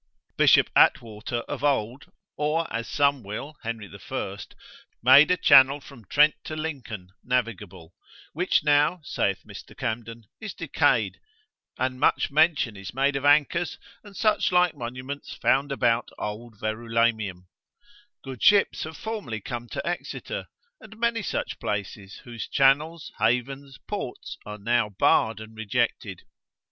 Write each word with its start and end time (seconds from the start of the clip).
B. 0.35 0.47
Atwater 0.75 1.41
of 1.41 1.63
old, 1.63 2.11
or 2.35 2.65
as 2.73 2.87
some 2.87 3.21
will 3.21 3.57
Henry 3.61 3.87
I. 4.09 4.37
made 5.03 5.29
a 5.29 5.37
channel 5.37 5.79
from 5.79 6.05
Trent 6.05 6.33
to 6.45 6.55
Lincoln, 6.55 7.09
navigable; 7.23 7.93
which 8.33 8.63
now, 8.63 9.01
saith 9.03 9.43
Mr. 9.45 9.77
Camden, 9.77 10.23
is 10.39 10.55
decayed, 10.55 11.19
and 11.77 11.99
much 11.99 12.31
mention 12.31 12.75
is 12.75 12.95
made 12.95 13.15
of 13.15 13.25
anchors, 13.25 13.77
and 14.03 14.17
such 14.17 14.51
like 14.51 14.73
monuments 14.75 15.35
found 15.35 15.71
about 15.71 16.09
old 16.17 16.59
Verulamium, 16.59 17.45
good 18.23 18.41
ships 18.41 18.85
have 18.85 18.97
formerly 18.97 19.39
come 19.39 19.69
to 19.69 19.85
Exeter, 19.87 20.47
and 20.79 20.97
many 20.97 21.21
such 21.21 21.59
places, 21.59 22.21
whose 22.23 22.47
channels, 22.47 23.11
havens, 23.19 23.77
ports 23.87 24.39
are 24.47 24.57
now 24.57 24.89
barred 24.89 25.39
and 25.39 25.55
rejected. 25.55 26.23